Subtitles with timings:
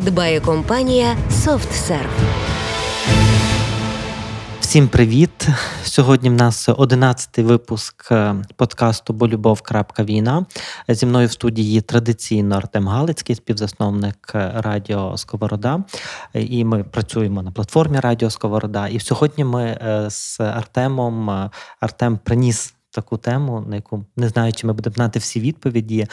[0.00, 2.06] дбає компанія SoftServe.
[4.60, 5.48] Всім привіт!
[5.82, 9.62] Сьогодні в нас одинадцятий випуск е, подкасту Бо любов.
[9.98, 10.46] Війна.
[10.88, 15.84] Зі мною в студії традиційно Артем Галицький, співзасновник е, Радіо Сковорода.
[16.34, 18.88] І ми працюємо на платформі Радіо Сковорода.
[18.88, 22.74] І сьогодні ми е, з Артемом Артем приніс.
[22.92, 26.06] Таку тему, на яку не знаю, чи ми будемо знати всі відповіді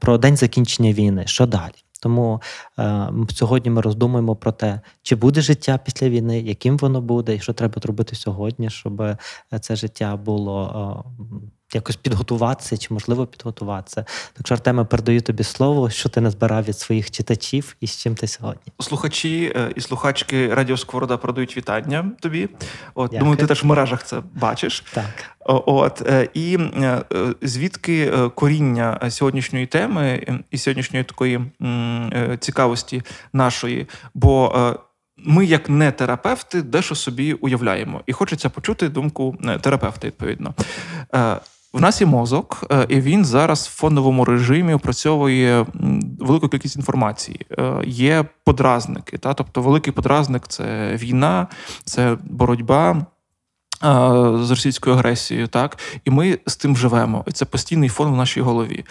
[0.00, 1.22] про день закінчення війни.
[1.26, 1.72] Що далі?
[2.00, 2.42] Тому
[2.78, 7.40] е, сьогодні ми роздумуємо про те, чи буде життя після війни, яким воно буде, і
[7.40, 9.16] що треба зробити сьогодні, щоб е,
[9.60, 14.04] це життя було е, якось підготуватися, чи можливо підготуватися.
[14.32, 18.14] Так що, Артеме, передаю тобі слово, що ти назбирав від своїх читачів і з чим
[18.14, 18.72] ти сьогодні.
[18.80, 22.48] Слухачі е, і слухачки Радіо Сковорода передають вітання тобі.
[22.94, 24.84] От Думаю, ти теж в мережах це бачиш.
[24.94, 25.04] Так.
[25.46, 27.02] От е, І е,
[27.42, 31.40] звідки коріння сьогоднішньої теми і сьогоднішньої такої
[32.40, 33.02] цікавості
[33.32, 33.86] нашої.
[34.14, 34.52] бо
[35.24, 40.06] ми, як не терапевти, дещо собі уявляємо, і хочеться почути думку терапевта.
[40.06, 40.54] Відповідно,
[41.78, 45.66] в нас є мозок, е, і він зараз в фондовому режимі опрацьовує
[46.18, 47.46] велику кількість інформації.
[47.58, 51.46] Е, є подразники, та тобто великий подразник це війна,
[51.84, 52.90] це боротьба.
[52.90, 53.06] Е,
[54.42, 57.24] з російською агресією, так, і ми з тим живемо.
[57.26, 58.84] І це постійний фон в нашій голові,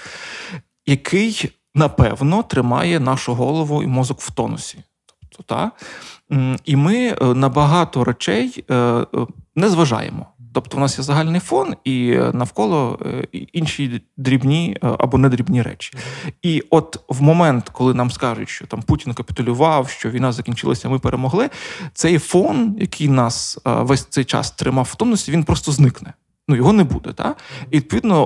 [0.85, 4.77] який напевно тримає нашу голову і мозок в тонусі.
[5.19, 5.81] Тобто, так?
[6.65, 8.65] І ми на багато речей
[9.55, 10.25] не зважаємо.
[10.57, 15.61] Тобто, у нас є загальний фон, і е, навколо е, інші дрібні е, або недрібні
[15.61, 15.93] речі.
[16.41, 20.99] І от в момент, коли нам скажуть, що там Путін капітулював, що війна закінчилася, ми
[20.99, 21.49] перемогли.
[21.93, 26.13] Цей фон, який нас весь цей час тримав в тонусі, він просто зникне
[26.47, 27.13] ну його не буде.
[27.13, 27.37] Так?
[27.71, 28.25] І відповідно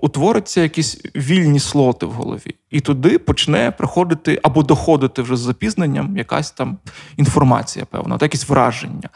[0.00, 2.54] утвориться якісь вільні слоти в голові.
[2.70, 6.78] І туди почне приходити або доходити вже з запізненням якась там
[7.16, 9.08] інформація, певна, та якісь враження.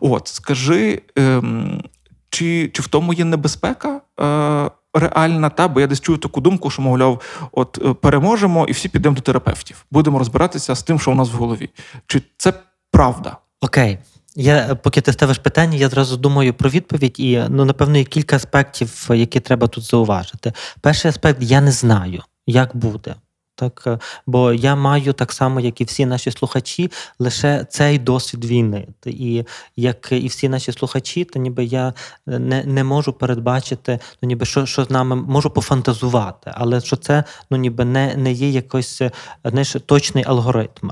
[0.00, 1.82] От, скажи, ем,
[2.30, 4.00] чи чи в тому є небезпека?
[4.20, 7.20] Е, Реальна, та бо я десь чую таку думку, що, мовляв,
[7.52, 9.84] от е, переможемо і всі підемо до терапевтів.
[9.90, 11.70] Будемо розбиратися з тим, що у нас в голові.
[12.06, 12.52] Чи це
[12.90, 13.36] правда?
[13.60, 13.98] Окей,
[14.36, 18.36] я поки ти ставиш питання, я зразу думаю про відповідь, і ну напевно є кілька
[18.36, 20.52] аспектів, які треба тут зауважити.
[20.80, 23.14] Перший аспект я не знаю, як буде.
[23.60, 28.44] Так, е, Бо я маю так само, як і всі наші слухачі, лише цей досвід
[28.44, 28.88] війни.
[29.06, 29.44] І
[29.76, 31.94] як і всі наші слухачі, то ніби я
[32.26, 37.24] не не можу передбачити, ну ніби що що з нами можу пофантазувати, але що це
[37.50, 39.00] ну ніби не не є якийсь
[39.44, 40.90] знаєш, точний алгоритм.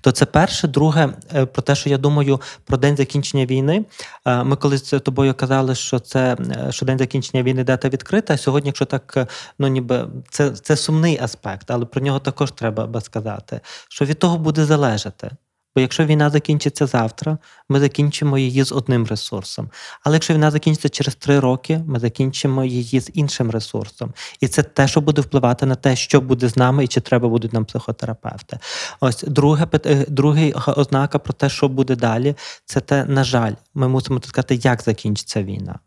[0.00, 3.84] То це перше, друге, е, про те, що я думаю про день закінчення війни.
[4.26, 6.36] Е, ми колись з тобою казали, що це
[6.70, 8.36] що день закінчення війни дата відкрита.
[8.36, 9.28] Сьогодні, якщо так,
[9.58, 14.18] ну ніби це, це сумний аспект, але про нього нього також треба сказати, що від
[14.18, 15.30] того буде залежати.
[15.74, 17.38] Бо якщо війна закінчиться завтра,
[17.68, 19.70] ми закінчимо її з одним ресурсом.
[20.04, 24.14] Але якщо війна закінчиться через три роки, ми закінчимо її з іншим ресурсом.
[24.40, 27.28] І це те, що буде впливати на те, що буде з нами і чи треба
[27.28, 28.58] будуть нам психотерапевти.
[29.00, 32.34] Ось друге е, другий ознака про те, що буде далі,
[32.64, 35.78] це те, на жаль, ми мусимо сказати, як закінчиться війна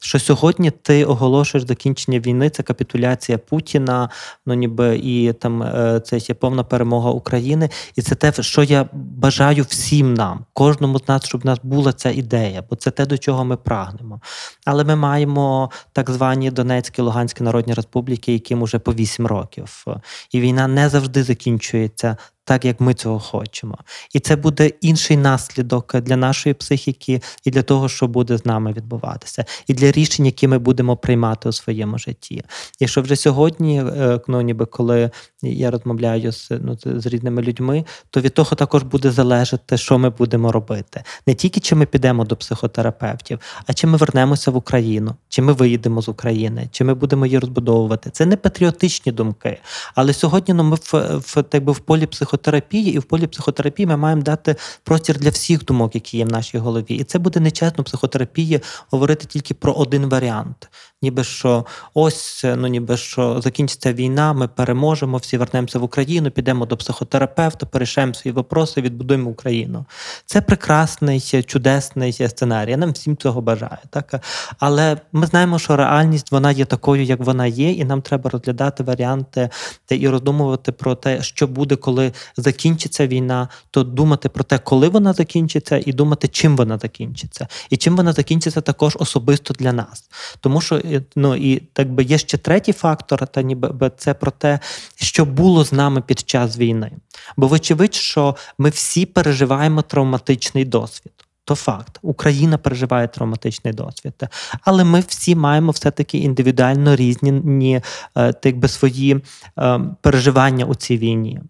[0.00, 4.10] що сьогодні ти оголошуєш закінчення війни, це капітуляція Путіна,
[4.46, 7.70] ну ніби і там е, це є повна перемога України.
[7.96, 11.92] І це те, що я бажаю всім нам, кожному з нас, щоб в нас була
[11.92, 14.20] ця ідея, бо це те, до чого ми прагнемо.
[14.64, 19.84] Але ми маємо так звані Донецькі Луганські Народні Республіки, яким уже по вісім років.
[20.32, 22.16] І війна не завжди закінчується
[22.46, 23.78] так як ми цього хочемо.
[24.14, 28.72] І це буде інший наслідок для нашої психіки і для того, що буде з нами
[28.72, 32.42] відбуватися, і для рішень, які ми будемо приймати у своєму житті.
[32.80, 35.10] І що вже сьогодні, е, ну ніби коли
[35.42, 40.10] я розмовляю з ну, з різними людьми, то від того також буде залежати, що ми
[40.10, 41.02] будемо робити.
[41.26, 45.52] Не тільки чи ми підемо до психотерапевтів, а чи ми вернемося в Україну, чи ми
[45.52, 48.10] виїдемо з України, чи ми будемо її розбудовувати.
[48.10, 49.58] Це не патріотичні думки.
[49.94, 53.26] Але сьогодні ну, ми в в, так би, в полі психотерапії психотерапії, і в полі
[53.26, 56.94] психотерапії ми маємо дати простір для всіх думок, які є в нашій голові.
[56.94, 58.60] І це буде нечесно психотерапії
[58.90, 60.68] говорити тільки про один варіант.
[61.02, 66.66] Ніби що ось, ну ніби що закінчиться війна, ми переможемо, всі вернемося в Україну, підемо
[66.66, 69.84] до психотерапевта, порішаємо свої вопроси, відбудуємо Україну.
[70.26, 72.70] Це прекрасний, чудесний сценарій.
[72.70, 73.78] Я нам всім цього бажаю.
[73.90, 74.24] Так?
[74.58, 78.82] Але ми знаємо, що реальність вона є такою, як вона є, і нам треба розглядати
[78.82, 79.50] варіанти
[79.90, 85.12] і роздумувати про те, що буде, коли закінчиться війна, то думати про те, коли вона
[85.12, 90.04] закінчиться, і думати, чим вона закінчиться, і чим вона закінчиться також особисто для нас.
[90.40, 90.80] Тому що
[91.16, 94.60] ну і так би є ще третій фактор, та ніби це про те,
[94.94, 96.92] що було з нами під час війни.
[97.36, 101.12] Бо вочевидь, що ми всі переживаємо травматичний досвід.
[101.46, 104.14] То факт, Україна переживає травматичний досвід,
[104.62, 107.82] але ми всі маємо все-таки індивідуально різні
[108.14, 109.20] так би, свої
[109.58, 111.40] е, переживання у цій війні.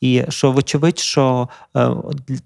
[0.00, 1.90] І що, вочевидь, що е,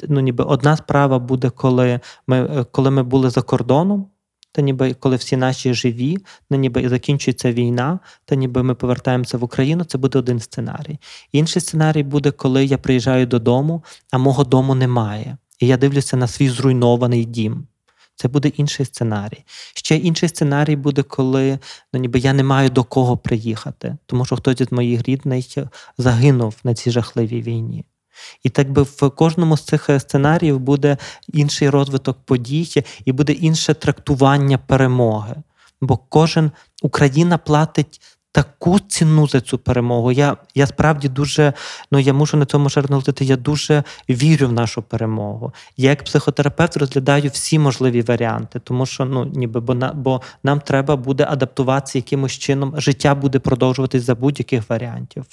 [0.08, 4.06] ну, ніби одна справа буде, коли ми, е, коли ми були за кордоном.
[4.52, 6.18] Та ніби коли всі наші живі,
[6.50, 10.98] та ніби закінчується війна, та ніби ми повертаємося в Україну, це буде один сценарій.
[11.32, 15.36] Інший сценарій буде, коли я приїжджаю додому, а мого дому немає.
[15.60, 17.66] І я дивлюся на свій зруйнований дім.
[18.14, 19.44] Це буде інший сценарій.
[19.74, 21.58] Ще інший сценарій буде, коли
[21.92, 25.46] ну, ніби я не маю до кого приїхати, тому що хтось із моїх рідних
[25.98, 27.84] загинув на цій жахливій війні.
[28.42, 30.96] І так би в кожному з цих сценаріїв буде
[31.32, 35.34] інший розвиток подій і буде інше трактування перемоги.
[35.80, 36.50] Бо кожен
[36.82, 38.00] Україна платить
[38.32, 40.12] таку ціну за цю перемогу.
[40.12, 41.52] Я я справді дуже,
[41.92, 42.82] ну я мушу на цьому ще
[43.20, 45.52] я дуже вірю в нашу перемогу.
[45.76, 50.60] Я як психотерапевт розглядаю всі можливі варіанти, тому що ну ніби бо на бо нам
[50.60, 52.74] треба буде адаптуватися якимось чином.
[52.76, 55.24] Життя буде продовжуватись за будь-яких варіантів.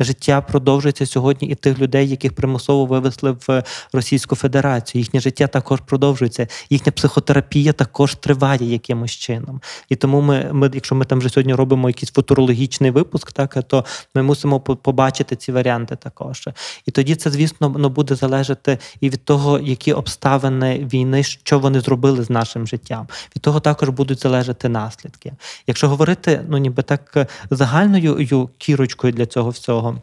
[0.00, 3.62] Життя продовжується сьогодні і тих людей, яких примусово вивезли в
[3.92, 5.02] Російську Федерацію.
[5.02, 9.60] Їхнє життя також продовжується, їхня психотерапія також триває якимось чином.
[9.88, 13.56] І тому ми, ми якщо ми там вже сьогодні робимо якісь футуро футурологічний випуск, так
[13.66, 16.48] то ми мусимо побачити ці варіанти також.
[16.86, 21.80] І тоді це, звісно, ну, буде залежати і від того, які обставини війни, що вони
[21.80, 23.06] зробили з нашим життям.
[23.36, 25.32] Від того також будуть залежати наслідки.
[25.66, 29.96] Якщо говорити, ну ніби так загальною кірочкою для цього всього,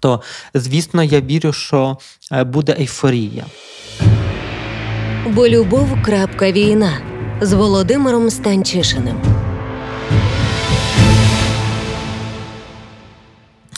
[0.00, 0.22] то
[0.54, 1.98] звісно, я вірю, що
[2.32, 3.44] е, буде ейфорія.
[5.26, 6.02] Бо любов.
[6.02, 7.00] крапка Війна
[7.40, 9.49] з Володимиром Станчишиним.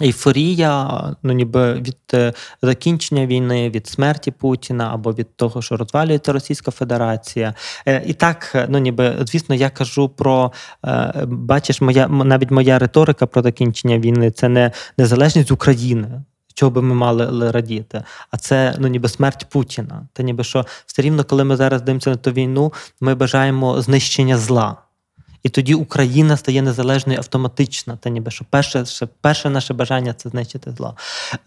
[0.02, 2.32] Ейфорія, ну ніби від е,
[2.62, 7.54] закінчення війни, від смерті Путіна або від того, що розвалюється Російська Федерація.
[7.86, 10.52] Е, і так, ну ніби звісно, я кажу про
[10.84, 16.22] е, бачиш, моя навіть моя риторика про закінчення війни це не незалежність України.
[16.54, 18.02] Чого би ми мали радіти?
[18.30, 20.08] А це ну ніби смерть Путіна.
[20.12, 24.38] Та ніби що все рівно, коли ми зараз дивимося на ту війну, ми бажаємо знищення
[24.38, 24.76] зла.
[25.42, 27.96] І тоді Україна стає незалежною автоматично.
[27.96, 30.96] Та ніби що перше ще, перше наше бажання це знищити зло.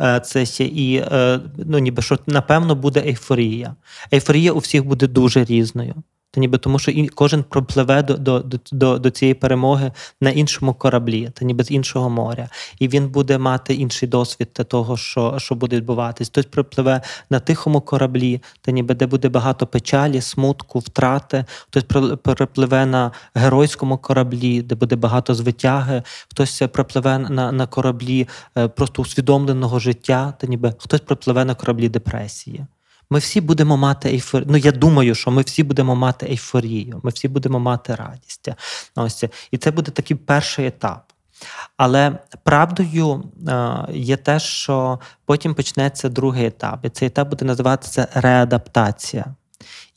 [0.02, 3.76] Е, це ще і е, ну, ніби що напевно буде ейфорія.
[4.14, 5.96] Ейфорія у всіх буде дуже різною.
[6.36, 9.92] Та ніби тому, що і кожен пропливе до до, до, до цієї перемоги
[10.22, 12.50] на іншому кораблі, та ніби з іншого моря,
[12.80, 16.30] і він буде мати інший досвід того, що що буде відбуватись.
[16.30, 21.46] Хтось пропливе на тихому кораблі, та ніби де буде багато печалі, смутку, втрати.
[21.68, 21.84] Хтось
[22.24, 28.28] пропливе на геройському кораблі, де буде багато звитяги, хтось пропливе на на кораблі
[28.58, 32.66] е, просто усвідомленого життя, та ніби хтось пропливе на кораблі депресії.
[33.10, 34.48] Ми всі будемо мати ейфорію.
[34.52, 38.50] Ну, я думаю, що ми всі будемо мати ейфорію, ми всі будемо мати радість.
[38.96, 41.12] Ось І це буде такий перший етап.
[41.78, 46.80] Але правдою е, є те, що потім почнеться другий етап.
[46.86, 49.26] І цей етап буде називатися реадаптація.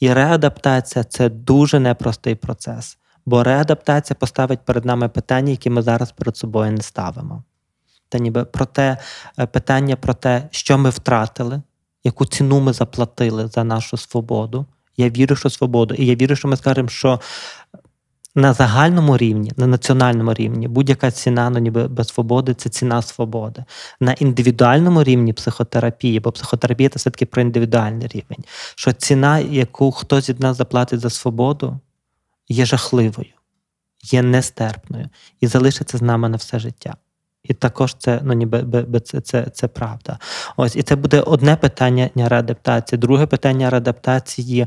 [0.00, 6.12] І реадаптація це дуже непростий процес, бо реадаптація поставить перед нами питання, які ми зараз
[6.12, 7.42] перед собою не ставимо.
[8.08, 8.96] Та ніби про те
[9.38, 11.62] е, питання про те, що ми втратили,
[12.04, 14.66] яку ціну ми заплатили за нашу свободу.
[14.96, 15.94] Я вірю, що свободу.
[15.94, 17.20] І я вірю, що ми скажемо, що
[18.34, 23.64] на загальному рівні, на національному рівні, будь-яка ціна ну, ніби без свободи це ціна свободи.
[24.00, 28.44] На індивідуальному рівні психотерапії, бо психотерапія це все-таки про індивідуальний рівень.
[28.74, 31.78] Що ціна, яку хтось від нас заплатить за свободу,
[32.48, 33.32] є жахливою,
[34.02, 35.08] є нестерпною
[35.40, 36.96] і залишиться з нами на все життя.
[37.42, 40.18] І також це ну ніби це, це це, правда.
[40.56, 42.98] Ось і це буде одне питання реадаптації.
[42.98, 44.66] Друге питання реадаптації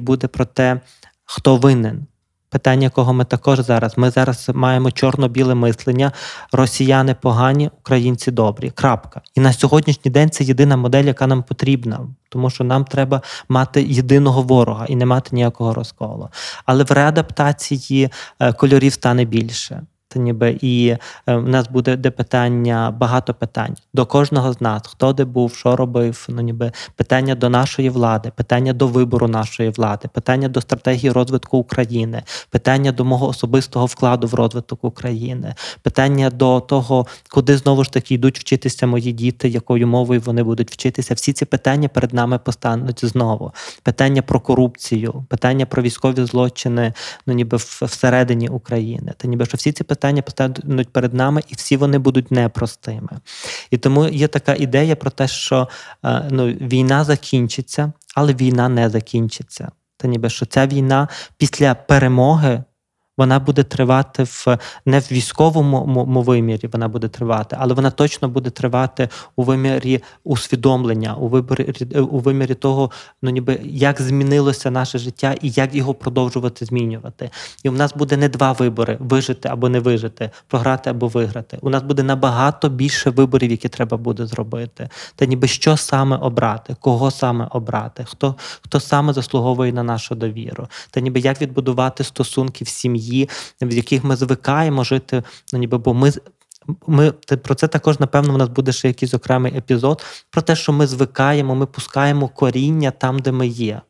[0.00, 0.80] буде про те,
[1.24, 2.06] хто винен.
[2.48, 3.98] Питання, якого ми також зараз.
[3.98, 6.12] Ми зараз маємо чорно-біле мислення.
[6.52, 8.70] Росіяни погані, українці добрі.
[8.70, 9.20] Крапка.
[9.34, 13.82] І на сьогоднішній день це єдина модель, яка нам потрібна, тому що нам треба мати
[13.82, 16.28] єдиного ворога і не мати ніякого розколу.
[16.66, 18.10] Але в реадаптації
[18.40, 19.82] е, кольорів стане більше.
[20.08, 20.96] Та ніби і
[21.26, 25.54] е, в нас буде де питання, багато питань до кожного з нас, хто де був,
[25.54, 26.26] що робив.
[26.28, 31.58] Ну ніби питання до нашої влади, питання до вибору нашої влади, питання до стратегії розвитку
[31.58, 37.92] України, питання до мого особистого вкладу в розвиток України, питання до того, куди знову ж
[37.92, 41.14] таки йдуть вчитися мої діти, якою мовою вони будуть вчитися.
[41.14, 43.52] Всі ці питання перед нами постануть знову.
[43.82, 46.92] Питання про корупцію, питання про військові злочини,
[47.26, 49.12] ну ніби всередині України.
[49.16, 53.08] Та ніби що всі ці питання постануть перед нами, і всі вони будуть непростими.
[53.70, 55.68] І тому є така ідея про те, що
[56.04, 59.68] е, ну, війна закінчиться, але війна не закінчиться.
[59.96, 62.64] Та ніби що ця війна після перемоги.
[63.16, 68.50] Вона буде тривати в не в військовому вимірі, вона буде тривати, але вона точно буде
[68.50, 71.74] тривати у вимірі усвідомлення, у виборі
[72.10, 72.90] у вимірі того,
[73.22, 77.30] ну ніби як змінилося наше життя і як його продовжувати змінювати.
[77.62, 81.58] І в нас буде не два вибори: вижити або не вижити, програти або виграти.
[81.60, 84.88] У нас буде набагато більше виборів, які треба буде зробити.
[85.16, 90.68] Та ніби що саме обрати, кого саме обрати, хто, хто саме заслуговує на нашу довіру,
[90.90, 93.05] та ніби як відбудувати стосунки в сім'ї,
[93.62, 95.22] в яких ми звикаємо жити,
[95.52, 96.12] ну ніби бо ми.
[96.86, 100.72] Ми про це також, напевно, у нас буде ще якийсь окремий епізод про те, що
[100.72, 103.80] ми звикаємо, ми пускаємо коріння там, де ми є.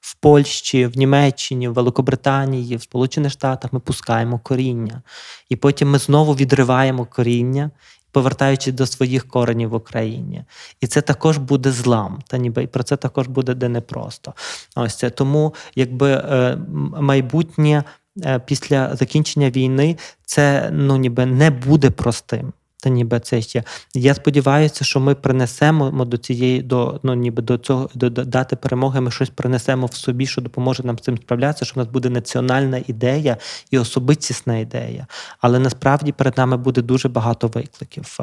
[0.00, 5.02] В Польщі, в Німеччині, в Великобританії, в Сполучених Штатах ми пускаємо коріння.
[5.48, 7.70] І потім ми знову відриваємо коріння,
[8.12, 10.44] повертаючись до своїх коренів в Україні.
[10.80, 12.18] І це також буде злам.
[12.26, 14.34] Та ніби і про це також буде де непросто.
[14.76, 16.58] Ось це тому, якби е,
[17.00, 17.84] майбутнє
[18.46, 22.52] після закінчення війни це ну ніби не буде простим.
[22.82, 23.62] Та ніби це ще.
[23.94, 28.56] Я сподіваюся, що ми принесемо до цієї, до ну ніби до цього до, до дати
[28.56, 29.00] перемоги.
[29.00, 31.64] Ми щось принесемо в собі, що допоможе нам з цим справлятися.
[31.64, 33.36] Що в нас буде національна ідея
[33.70, 35.06] і особистісна ідея.
[35.40, 38.18] Але насправді перед нами буде дуже багато викликів.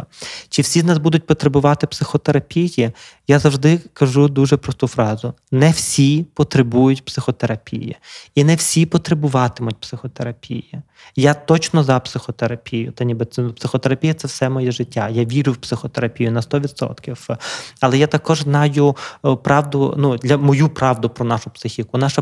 [0.50, 2.92] Чи всі з нас будуть потребувати психотерапії?
[3.28, 7.96] Я завжди кажу дуже просту фразу: не всі потребують психотерапії,
[8.36, 10.82] і не всі потребуватимуть психотерапії.
[11.16, 12.92] Я точно за психотерапію.
[12.92, 15.10] Та ніби це психотерапія це все моє життя.
[15.10, 17.38] Я вірю в психотерапію на 100%.
[17.80, 21.98] Але я також знаю е, правду, ну для мою правду про нашу психіку.
[21.98, 22.22] Наша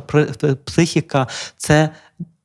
[0.65, 1.27] психіка
[1.58, 1.89] це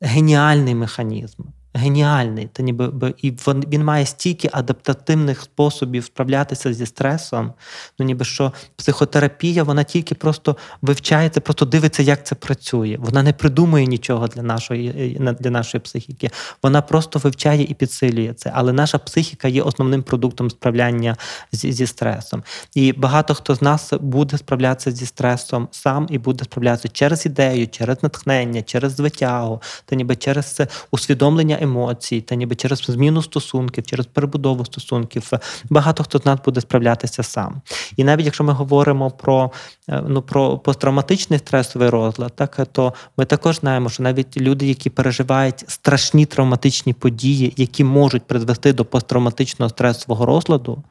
[0.01, 1.43] геніальний механізм.
[1.75, 7.53] Геніальний, та ніби би- і він, має стільки адаптативних способів справлятися зі стресом.
[7.99, 12.97] Ну ніби що психотерапія, вона тільки просто вивчається, просто дивиться, як це працює.
[13.01, 16.31] Вона не придумує нічого для нашої е, для нашої психіки.
[16.63, 18.53] Вона просто вивчає і підсилює це.
[18.55, 21.17] Але наша психіка є основним продуктом справляння
[21.53, 22.43] зі, зі стресом.
[22.75, 27.69] І багато хто з нас буде справлятися зі стресом сам і буде справлятися через ідею,
[27.69, 33.87] через натхнення, через звитягу, та ніби через це усвідомлення емоцій, та ніби через зміну стосунків,
[33.87, 35.31] через перебудову стосунків.
[35.71, 37.61] Багато хто з нас буде справлятися сам.
[37.97, 39.51] І навіть якщо ми говоримо про,
[39.89, 44.91] е, ну, про посттравматичний стресовий розлад, так то ми також знаємо, що навіть люди, які
[44.91, 50.83] переживають страшні травматичні події, які можуть призвести до посттравматичного стресового розладу,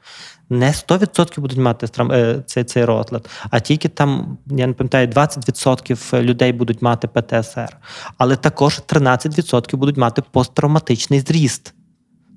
[0.49, 6.21] не 100% будуть мати е, цей, цей розлад, а тільки там, я не пам'ятаю, 20%
[6.21, 7.77] людей будуть мати ПТСР,
[8.17, 11.73] але також 13% будуть мати посттравматичний зріст.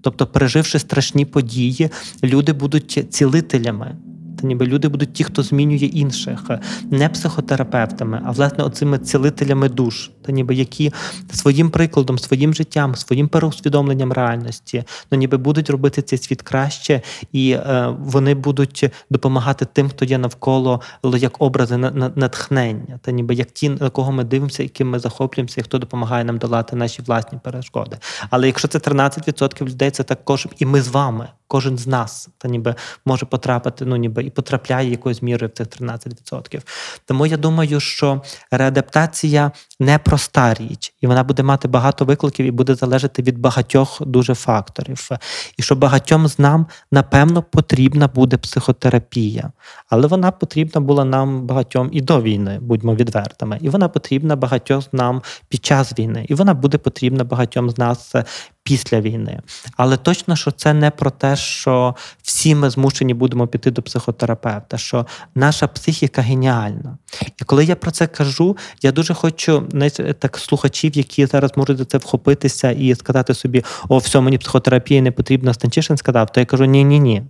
[0.02, 1.90] Тобто, переживши страшні події,
[2.22, 3.96] люди будуть цілителями.
[4.42, 6.50] Ніби люди будуть ті, хто змінює інших,
[6.90, 10.92] не психотерапевтами, а власне оцими цілителями душ, та ніби які
[11.32, 17.00] своїм прикладом, своїм життям, своїм переусвідомленням реальності, ну ніби будуть робити цей світ краще,
[17.32, 20.80] і е, вони будуть допомагати тим, хто є навколо
[21.16, 24.98] як образи на, на, натхнення, та ніби як ті, на кого ми дивимося, яким ми
[24.98, 27.96] захоплюємося, і хто допомагає нам долати наші власні перешкоди.
[28.30, 31.28] Але якщо це 13% людей, це також і ми з вами.
[31.46, 35.66] Кожен з нас та ніби може потрапити, ну ніби і потрапляє якоюсь мірою в цих
[35.66, 36.60] 13%.
[37.06, 42.50] Тому я думаю, що реадаптація не проста річ, і вона буде мати багато викликів і
[42.50, 45.08] буде залежати від багатьох дуже факторів.
[45.56, 49.52] І що багатьом з нам напевно потрібна буде психотерапія,
[49.88, 54.82] але вона потрібна була нам багатьом і до війни, будьмо відвертими, і вона потрібна багатьом
[54.82, 58.14] з нам під час війни, і вона буде потрібна багатьом з нас
[58.62, 59.40] після війни.
[59.76, 64.78] Але точно, що це не про те, що всі ми змушені будемо піти до психотерапевта,
[64.78, 66.98] що наша психіка геніальна.
[67.40, 71.78] І коли я про це кажу, я дуже хочу знаєте, так слухачів, які зараз можуть
[71.78, 76.40] за це вхопитися і сказати собі: о, все, мені психотерапія не потрібна, Станчишин сказав, то
[76.40, 77.22] я кажу: ні, ні, ні.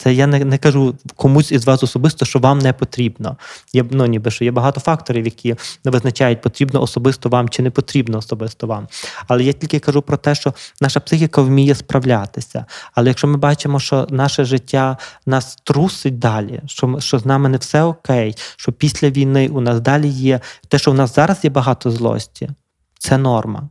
[0.00, 3.36] Це я не, не кажу комусь із вас особисто, що вам не потрібно.
[3.72, 7.70] Є ну, ніби що є багато факторів, які не визначають, потрібно особисто вам чи не
[7.70, 8.88] потрібно особисто вам.
[9.28, 12.64] Але я тільки кажу про те, що наша психіка вміє справлятися.
[12.94, 17.58] Але якщо ми бачимо, що наше життя нас трусить далі, що що з нами не
[17.58, 21.50] все окей, що після війни у нас далі є те, що у нас зараз є
[21.50, 22.50] багато злості,
[22.98, 23.68] це норма.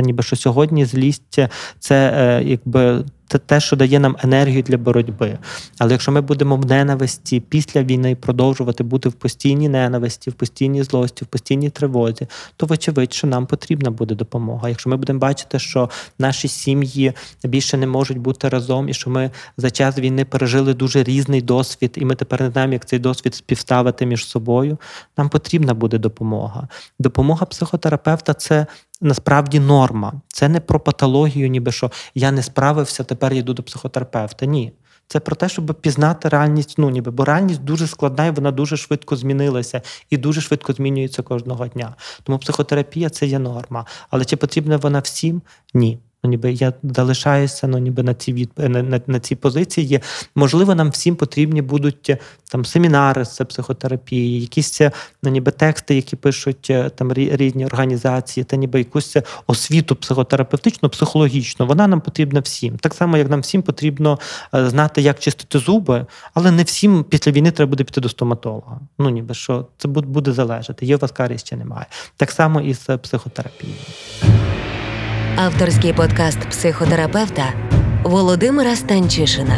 [0.00, 1.38] Та ніби що сьогодні злість
[1.78, 5.38] це е, якби це те, що дає нам енергію для боротьби.
[5.78, 10.82] Але якщо ми будемо в ненависті після війни продовжувати бути в постійній ненависті, в постійній
[10.82, 12.26] злості, в постійній тривозі,
[12.56, 14.68] то вочевидь, що нам потрібна буде допомога.
[14.68, 17.12] Якщо ми будемо бачити, що наші сім'ї
[17.44, 21.92] більше не можуть бути разом, і що ми за час війни пережили дуже різний досвід,
[21.96, 24.78] і ми тепер не знаємо, як цей досвід співставити між собою,
[25.18, 26.68] нам потрібна буде допомога.
[26.98, 28.66] Допомога психотерапевта це
[29.00, 30.12] насправді норма.
[30.28, 34.46] Це не про патологію, ніби що я не справився, тепер йду до психотерапевта.
[34.46, 34.72] Ні.
[35.06, 38.76] Це про те, щоб пізнати реальність, ну ніби, бо реальність дуже складна і вона дуже
[38.76, 41.94] швидко змінилася і дуже швидко змінюється кожного дня.
[42.22, 43.86] Тому психотерапія це є норма.
[44.10, 45.42] Але чи потрібна вона всім?
[45.74, 45.98] Ні.
[46.24, 48.50] Ну, ніби я залишаюся ну, ніби на цій від...
[48.56, 50.00] на, на, на цій позиції.
[50.34, 52.16] Можливо, нам всім потрібні будуть
[52.50, 54.80] там семінари з психотерапії, якісь
[55.22, 61.66] ну, ніби тексти, які пишуть там різні організації, та ніби якусь освіту психотерапевтичну, психологічну.
[61.66, 62.78] Вона нам потрібна всім.
[62.78, 64.18] Так само, як нам всім потрібно
[64.52, 68.80] знати, як чистити зуби, але не всім після війни треба буде піти до стоматолога.
[68.98, 70.86] Ну ніби що це буде залежати.
[70.86, 71.86] Є у вас карі ще немає.
[72.16, 73.78] Так само і з психотерапією.
[75.36, 77.52] Авторський подкаст психотерапевта
[78.02, 79.56] Володимира Станчишина.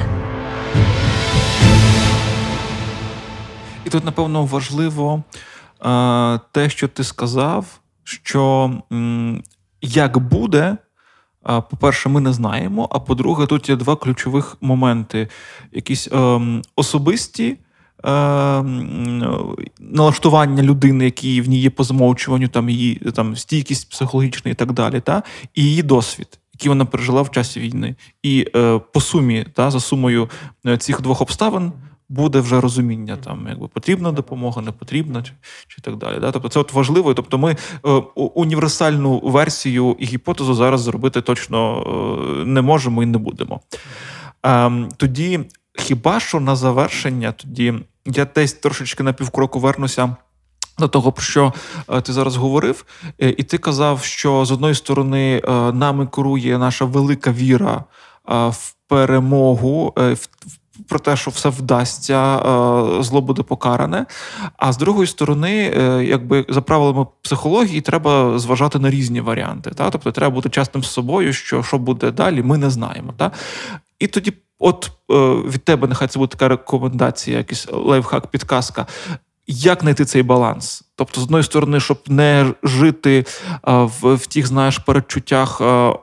[3.85, 5.23] І тут, напевно, важливо
[5.85, 7.67] е, те, що ти сказав,
[8.05, 8.71] що
[9.83, 10.77] як буде.
[11.43, 12.89] По-перше, ми не знаємо.
[12.91, 15.29] А по-друге, тут є два ключових моменти:
[15.73, 16.41] якісь е,
[16.77, 17.57] особисті е,
[19.81, 24.73] налаштування людини, які в ній є по замовчуванню, там її там стійкість психологічна і так
[24.73, 25.23] далі, та
[25.55, 27.95] і її досвід, який вона пережила в часі війни.
[28.23, 30.31] І е, по сумі, та за сумою
[30.67, 31.73] е, цих двох обставин.
[32.09, 35.33] Буде вже розуміння, там якби потрібна допомога, не потрібна, чи
[35.69, 36.21] чи так далі.
[36.21, 36.33] Да?
[36.33, 37.15] Тобто це от важливо.
[37.15, 43.19] Тобто, ми е, універсальну версію і гіпотезу зараз зробити точно е, не можемо і не
[43.19, 43.61] будемо.
[44.47, 45.41] Е, тоді,
[45.75, 47.75] хіба що на завершення, тоді
[48.07, 50.17] я десь трошечки на півкроку вернуся.
[50.79, 51.53] До того, про що
[52.03, 52.85] ти зараз говорив,
[53.19, 55.43] і ти казав, що з одної сторони
[55.75, 57.85] нами керує наша велика віра
[58.29, 59.95] в перемогу,
[60.89, 62.39] про те, що все вдасться,
[63.01, 64.07] зло буде покаране.
[64.57, 65.55] А з другої сторони,
[66.07, 69.71] якби за правилами психології, треба зважати на різні варіанти.
[69.71, 69.91] Та?
[69.91, 73.15] Тобто треба бути чесним з собою, що що буде далі, ми не знаємо.
[73.17, 73.31] Та?
[73.99, 74.91] І тоді, от
[75.53, 78.87] від тебе, нехай це буде така рекомендація, якийсь лайфхак, підказка.
[79.47, 80.85] Як знайти цей баланс?
[80.97, 83.25] Тобто, з одної сторони, щоб не жити
[83.63, 85.61] в в тих, знаєш, передчуттях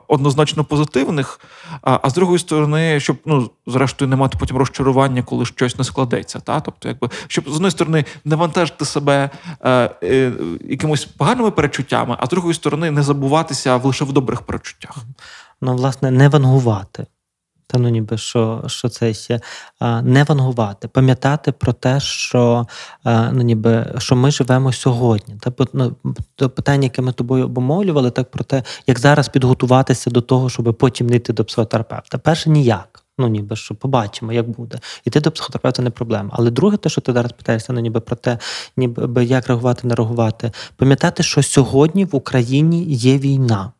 [0.08, 1.40] однозначно позитивних,
[1.82, 6.40] а з другої сторони, щоб ну, зрештою не мати потім розчарування, коли щось не складеться.
[6.40, 6.60] Та?
[6.60, 12.26] Тобто, якби щоб з одної сторони не вантажити себе е, е, якимось поганими передчуттями, а
[12.26, 14.96] з другої сторони, не забуватися лише в добрих передчуттях.
[15.60, 17.06] Ну, власне, не вангувати.
[17.70, 19.40] Та ну ніби що що це ще
[20.02, 22.66] не вангувати, пам'ятати про те, що
[23.04, 25.34] ну ніби що ми живемо сьогодні.
[25.40, 25.96] Та ну,
[26.48, 31.06] питання, яке ми тобою обумовлювали, так про те, як зараз підготуватися до того, щоб потім
[31.06, 32.18] не йти до психотерапевта.
[32.18, 33.04] Перше ніяк.
[33.18, 34.78] Ну, ніби що побачимо, як буде.
[35.04, 36.30] Іти до психотерапевта не проблема.
[36.32, 38.38] Але друге, те, що ти зараз питаєшся, ну ніби про те,
[38.76, 40.52] ніби як реагувати, не реагувати.
[40.76, 43.72] Пам'ятати, що сьогодні в Україні є війна.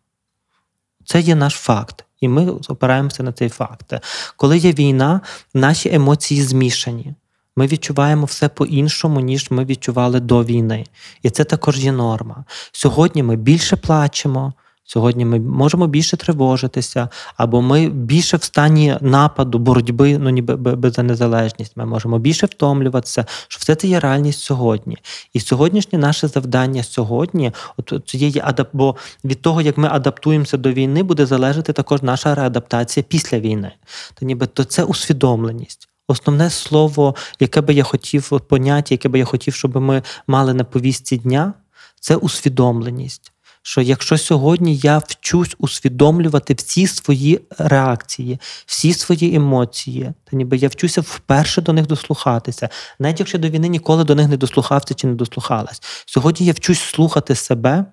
[1.05, 2.05] Це є наш факт.
[2.20, 3.94] І ми опираємося на цей факт.
[4.37, 5.20] Коли є війна,
[5.54, 7.14] наші емоції змішані.
[7.56, 10.87] Ми відчуваємо все по-іншому, ніж ми відчували до війни.
[11.22, 12.44] І це також є норма.
[12.72, 14.52] Сьогодні ми більше плачемо,
[14.92, 21.03] Сьогодні ми можемо більше тривожитися, або ми більше в стані нападу, боротьби, ну ніби за
[21.03, 21.76] незалежність.
[21.76, 24.96] Ми можемо більше втомлюватися, що все це є реальність сьогодні.
[25.33, 31.03] І сьогоднішнє наше завдання сьогодні, от цієї бо від того, як ми адаптуємося до війни,
[31.03, 33.72] буде залежати також наша реадаптація після війни.
[34.14, 35.88] То ніби то це усвідомленість.
[36.09, 40.64] Основне слово, яке би я хотів поняття, яке би я хотів, щоб ми мали на
[40.64, 41.55] повістці дня,
[42.00, 50.37] це усвідомленість що якщо сьогодні я вчусь усвідомлювати всі свої реакції, всі свої емоції, то
[50.37, 52.68] ніби я вчуся вперше до них дослухатися,
[52.99, 55.83] навіть якщо до війни ніколи до них не дослухався чи не дослухалась.
[56.07, 57.85] Сьогодні я вчусь слухати себе,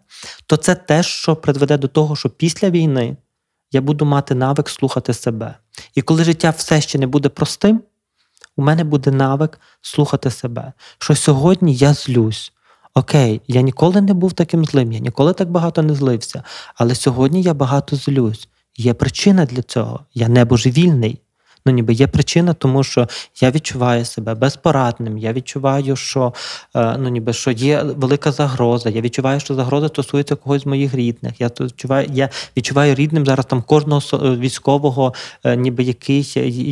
[0.45, 3.17] то це те, що призведе до того, що після війни
[3.71, 5.55] я буду мати навик слухати себе.
[5.95, 7.81] І коли життя все ще не буде простим,
[8.55, 10.73] у мене буде навик слухати себе.
[10.99, 12.53] Що сьогодні я злюсь.
[12.97, 16.43] Окей, я ніколи не був таким злим, я ніколи так багато не злився.
[16.75, 18.49] Але сьогодні я багато злюсь.
[18.77, 19.99] Є причина для цього.
[20.13, 21.19] Я не божевільний.
[21.65, 23.07] Ну, ніби є причина, тому що
[23.41, 25.17] я відчуваю себе безпорадним.
[25.17, 26.33] Я відчуваю, що
[26.75, 28.89] е, ну, ніби що є велика загроза.
[28.89, 31.41] Я відчуваю, що загроза стосується когось з моїх рідних.
[31.41, 36.21] Я відчуваю, я відчуваю рідним зараз там кожного е, військового, е, ніби який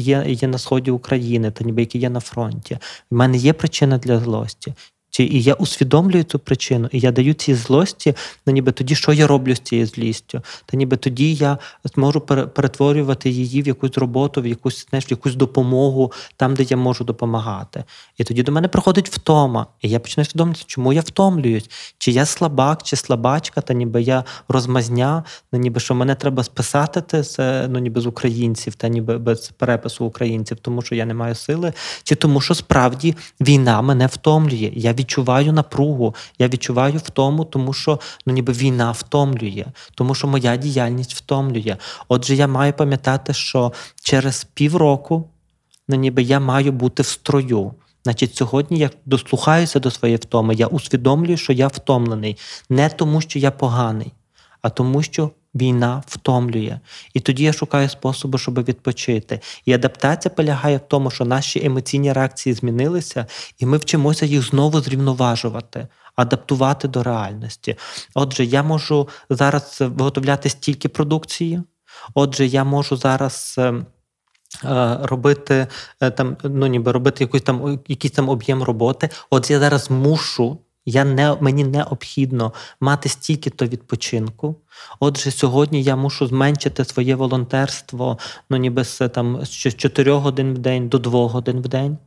[0.01, 2.77] є, є на сході України, та ніби який є на фронті.
[3.11, 4.73] У мене є причина для злості.
[5.15, 9.13] Чи і я усвідомлюю цю причину, і я даю цій злості, ну ніби тоді, що
[9.13, 10.41] я роблю з цією злістю?
[10.65, 11.57] Та ніби тоді я
[11.95, 16.77] зможу перетворювати її в якусь роботу, в якусь знаєш, в якусь допомогу там, де я
[16.77, 17.83] можу допомагати.
[18.17, 22.25] І тоді до мене приходить втома, і я починаю усвідомлювати, чому я втомлююсь, чи я
[22.25, 27.79] слабак, чи слабачка, та ніби я розмазня, ну ніби що мене треба списати з ну
[27.79, 31.73] ніби з українців, та ніби без перепису українців, тому що я не маю сили,
[32.03, 34.71] чи тому, що справді війна мене втомлює.
[34.75, 39.65] Я відчуваю напругу, я відчуваю втому, тому що ну ніби війна втомлює,
[39.95, 41.77] тому що моя діяльність втомлює.
[42.07, 45.29] Отже, я маю пам'ятати, що через півроку
[45.87, 47.73] ну ніби я маю бути в строю.
[48.03, 52.37] Значить, сьогодні я дослухаюся до своєї втоми, я усвідомлюю, що я втомлений
[52.69, 54.13] не тому, що я поганий,
[54.61, 56.79] а тому, що війна втомлює.
[57.13, 59.39] І тоді я шукаю способу, щоб відпочити.
[59.65, 63.25] І адаптація полягає в тому, що наші емоційні реакції змінилися,
[63.59, 65.87] і ми вчимося їх знову зрівноважувати.
[66.15, 67.75] Адаптувати до реальності.
[68.13, 71.61] Отже, я можу зараз виготовляти стільки продукції.
[72.13, 73.61] Отже, я можу зараз е,
[74.63, 75.67] е, робити
[76.01, 79.09] е, там, ну ніби робити якийсь там якийсь там об'єм роботи.
[79.29, 80.57] От я зараз мушу.
[80.85, 84.55] Я не мені необхідно мати стільки-то відпочинку.
[84.99, 88.17] Отже, сьогодні я мушу зменшити своє волонтерство,
[88.49, 91.97] ну ніби з там з 4 годин в день до 2 годин в день.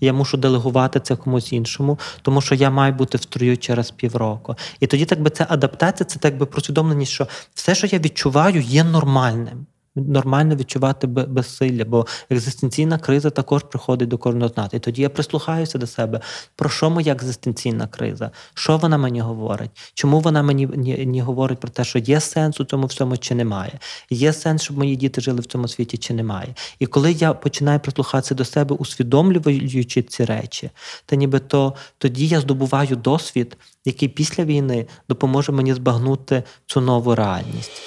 [0.00, 4.54] Я мушу делегувати це комусь іншому, тому що я маю бути в строю через півроку.
[4.80, 8.60] І тоді, так би це адаптація, це так би просвідомленість, що все, що я відчуваю,
[8.60, 9.66] є нормальним.
[9.96, 14.74] Нормально відчувати бе- безсилля, бо екзистенційна криза також приходить до кожного з нас.
[14.74, 16.20] І тоді я прислухаюся до себе.
[16.56, 18.30] Про що моя екзистенційна криза?
[18.54, 19.70] Що вона мені говорить?
[19.94, 23.34] Чому вона мені ні, ні говорить про те, що є сенс у цьому всьому чи
[23.34, 23.78] немає?
[24.10, 26.54] Є сенс, щоб мої діти жили в цьому світі чи немає?
[26.78, 30.70] І коли я починаю прислухатися до себе, усвідомлюючи ці речі,
[31.06, 37.14] то ніби то тоді я здобуваю досвід, який після війни допоможе мені збагнути цю нову
[37.14, 37.82] реальність.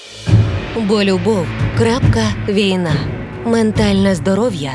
[0.76, 1.46] Бо любов
[1.78, 2.96] крапка війна.
[3.46, 4.72] Ментальне здоров'я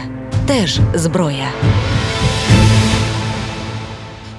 [0.47, 1.49] теж зброя.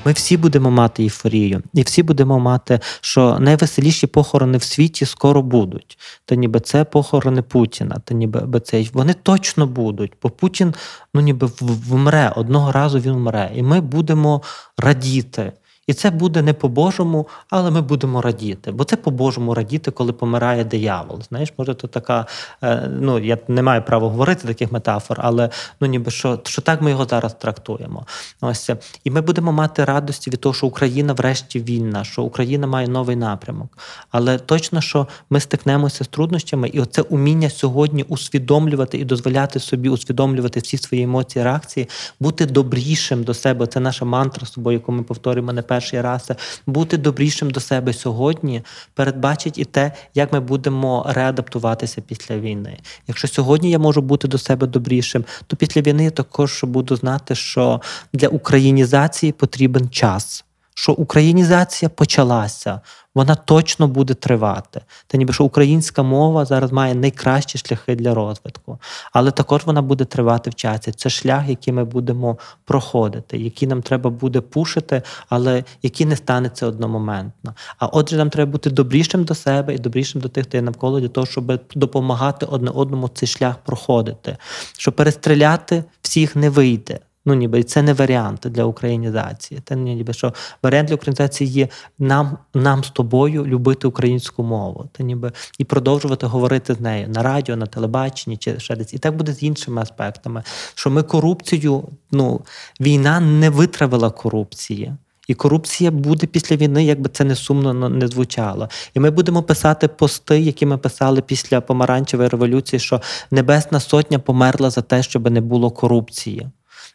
[0.06, 5.42] Ми всі будемо мати ейфорію, і всі будемо мати, що найвеселіші похорони в світі скоро
[5.42, 6.00] будуть.
[6.26, 10.74] Та ніби це похорони Путіна, та ніби би це вони точно будуть, бо Путін
[11.14, 14.42] ну ніби вмре одного разу він вмре, і ми будемо
[14.78, 15.52] радіти.
[15.88, 18.72] І це буде не по-божому, але ми будемо радіти.
[18.72, 21.22] Бо це по-божому радіти, коли помирає диявол.
[21.30, 22.26] Знаєш, може, то така,
[22.64, 25.50] е, ну я не маю права говорити таких метафор, але
[25.82, 28.06] ну ніби що, що так ми його зараз трактуємо.
[28.42, 28.70] Ось
[29.04, 33.16] і ми будемо мати радості від того, що Україна врешті вільна, що Україна має новий
[33.16, 33.78] напрямок.
[34.12, 39.90] Але точно, що ми стикнемося з труднощами, і оце уміння сьогодні усвідомлювати і дозволяти собі
[39.90, 43.68] усвідомлювати всі свої емоції, реакції, бути добрішим до себе.
[43.68, 46.32] Це наша мантра з собою, яку ми повторюємо не перший раз.
[46.68, 48.62] Бути добрішим до себе сьогодні
[48.94, 52.78] передбачить і те, як ми будемо реадаптуватися після війни.
[53.08, 57.36] Якщо сьогодні я можу бути до себе добрішим, то після війни я також буду знати,
[57.36, 57.82] що
[58.14, 60.44] для українізації потрібен час.
[60.74, 62.82] Що українізація почалася,
[63.18, 64.82] вона точно буде тривати.
[65.08, 68.80] Та ніби що українська мова зараз має найкращі шляхи для розвитку,
[69.14, 70.92] але також вона буде тривати в часі.
[70.92, 76.68] Це шлях, який ми будемо проходити, який нам треба буде пушити, але який не станеться
[76.68, 77.54] одномоментно.
[77.80, 81.00] А отже, нам треба бути добрішим до себе і добрішим до тих, хто є навколо,
[81.00, 84.38] для того, щоб допомагати одне одному цей шлях проходити.
[84.78, 87.00] Що перестріляти всіх не вийде.
[87.28, 89.62] Ну, ніби це не варіант для українізації.
[89.66, 91.68] Це ніби що варіант для українізації є
[92.00, 97.24] нам, нам з тобою любити українську мову, та ніби і продовжувати говорити з нею на
[97.24, 98.94] радіо, на телебаченні чи ще десь.
[98.94, 100.44] І так буде з іншими аспектами.
[100.76, 102.42] Що ми корупцію, ну
[102.80, 104.94] війна не витравила корупції.
[105.28, 108.70] І корупція буде після війни, якби це не сумно не звучало.
[108.94, 114.70] І ми будемо писати пости, які ми писали після помаранчевої революції, що Небесна Сотня померла
[114.70, 116.48] за те, щоб не було корупції.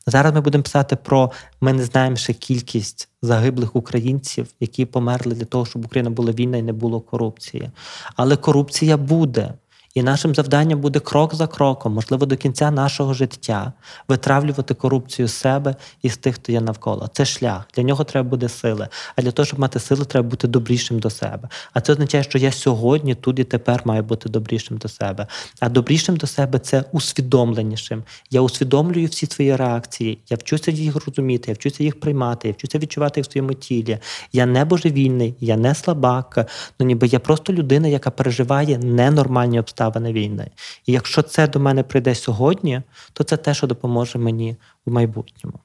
[0.07, 5.45] Зараз ми будемо писати про ми не знаємо ще кількість загиблих українців, які померли для
[5.45, 7.71] того, щоб Україна була війна і не було корупції.
[8.17, 9.55] Але корупція буде.
[9.95, 13.73] І нашим завданням буде крок за кроком, можливо, до кінця нашого життя,
[14.09, 17.09] витравлювати корупцію з себе і з тих, хто є навколо.
[17.13, 17.69] Це шлях.
[17.77, 18.89] Для нього треба буде сили.
[19.17, 21.49] А для того, щоб мати сили, треба бути добрішим до себе.
[21.73, 25.27] А це означає, що я сьогодні, тут і тепер маю бути добрішим до себе.
[25.61, 28.03] А добрішим до себе це усвідомленішим.
[28.31, 30.19] Я усвідомлюю всі свої реакції.
[30.31, 33.99] Я вчуся їх розуміти, я вчуся їх приймати, я вчуся відчувати їх в своєму тілі.
[34.33, 36.51] Я не божевільний, я не слабак.
[36.81, 39.82] Ну ніби я просто людина, яка переживає ненормальні обставини
[40.13, 40.51] війни.
[40.87, 45.59] І якщо це до мене прийде сьогодні, то це те, що допоможе мені в майбутньому.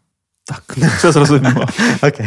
[0.47, 1.65] Так, все зрозуміло.
[2.03, 2.25] Окей,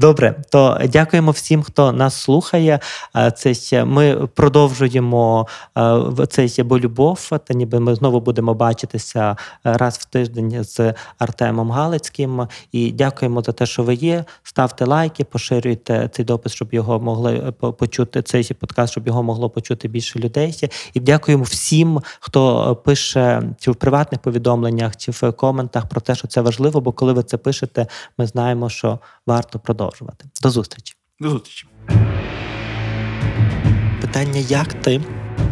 [0.00, 0.34] добре.
[0.50, 2.80] То дякуємо всім, хто нас слухає.
[3.36, 5.46] Це ми продовжуємо
[6.28, 7.30] цей бо любов.
[7.44, 12.46] Та ніби ми знову будемо бачитися раз в тиждень з Артемом Галицьким.
[12.72, 14.24] І дякуємо за те, що ви є.
[14.42, 18.22] Ставте лайки, поширюйте цей допис, щоб його могли е, почути.
[18.22, 20.70] Цей подкаст, щоб його могло почути більше людей.
[20.94, 26.28] І дякуємо всім, хто пише чи в приватних повідомленнях, чи в коментах про те, що
[26.28, 27.51] це важливо, бо коли ви це пишете,
[28.18, 30.24] ми знаємо, що варто продовжувати.
[30.42, 30.94] До зустрічі.
[31.20, 31.66] До зустрічі.
[34.00, 35.00] Питання, як ти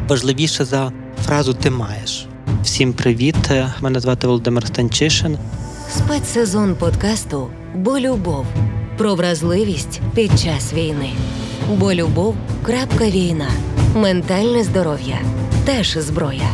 [0.09, 0.93] важливіше за
[1.25, 2.27] фразу ти маєш.
[2.63, 3.37] Всім привіт!
[3.81, 5.39] Мене звати Володимир Станчишин.
[5.91, 8.47] Спецсезон подкасту Бо любов
[8.99, 11.13] про вразливість під час війни.
[11.69, 12.37] Бо любов.
[12.63, 13.51] крапка війна.
[13.95, 15.19] Ментальне здоров'я
[15.65, 16.51] теж зброя.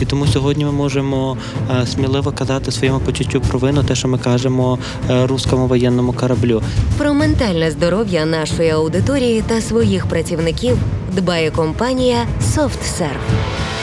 [0.00, 1.36] І тому сьогодні ми можемо
[1.70, 6.62] е, сміливо казати своєму почуттю провину, те, що ми кажемо рускому воєнному кораблю.
[6.98, 10.76] Про ментальне здоров'я нашої аудиторії та своїх працівників
[11.16, 13.77] дбає компанія SoftServe.